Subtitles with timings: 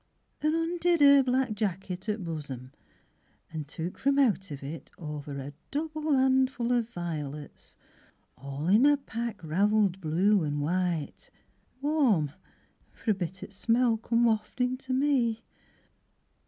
[0.41, 2.71] 'En undid her black Jacket at th' bosom,
[3.53, 7.75] an' took from out of it Over a double 'andful of violets,
[8.35, 11.29] all in a pack Ravelled blue and white
[11.83, 12.31] warm,
[12.91, 15.43] for a bit O' th' smell come waftin' to me.